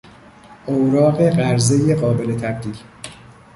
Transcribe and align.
اوراق 0.65 1.29
قرضهی 1.29 1.95
قابل 1.95 2.35
تبدیل 2.39 2.77